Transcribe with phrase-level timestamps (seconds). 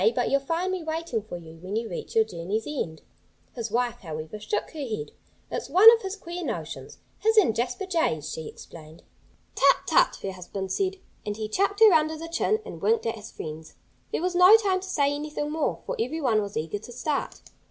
[0.15, 3.03] But you'll find me waiting for you when you reach your journey's end."
[3.53, 5.11] His wife, however, shook her head.
[5.51, 9.03] "It's one of his queer notions his and Jasper Jay's," she explained.
[9.53, 10.95] "Tut, tut!" her husband said.
[11.23, 13.75] And he chucked her under the chin and winked at his friends.
[14.11, 17.39] There was no time to say anything more, for everyone was eager to start.